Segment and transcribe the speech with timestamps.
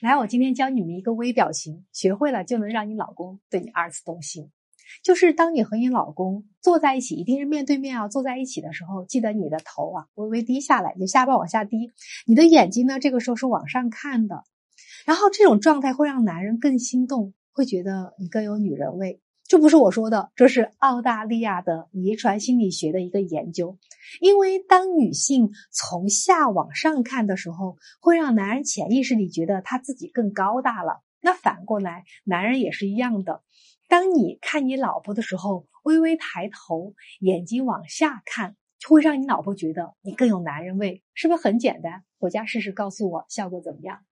[0.00, 4.50] 来，我今天教你们一个微表情，学会了就能让你老公对你二次动心。
[5.04, 11.92] 就是当你和你老公坐在一起，一定是面对面啊，坐在一起的时候，记得你的头啊微微低下来，你下巴往下低，
[12.26, 14.44] 你的眼睛呢这个时候是往上看的，
[15.04, 19.20] 然后这种状态会让男人更心动，会觉得你更有女人味。
[19.50, 23.78] 这不是我说的，这是澳大利亚的遗传心理学的一个研究。
[24.20, 31.02] 因为当女性从下往上看的时候，会让男人潜意识里觉得他自己更高大了。
[31.20, 33.42] 那反过来，男人也是一样的。
[33.88, 42.04] 当你看你老婆的时候，微微抬头，眼睛往下看，就会让你老婆觉得你更有男人味，是不是很简单？
[42.20, 44.04] 回家试试，告诉我效果怎么样。